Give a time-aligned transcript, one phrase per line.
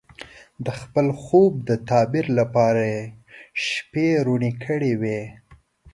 [0.65, 3.01] د خپل خوب د تعبیر لپاره یې
[3.65, 5.21] شپې روڼې کړې وې.